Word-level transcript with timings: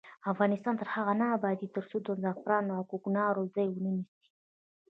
افغانستان 0.31 0.73
تر 0.81 0.87
هغو 0.95 1.13
نه 1.21 1.25
ابادیږي، 1.37 1.67
ترڅو 1.75 2.11
زعفران 2.23 2.63
د 2.67 2.71
کوکنارو 2.91 3.43
ځای 3.55 3.67
ونه 3.71 3.91
نیسي. 3.97 4.27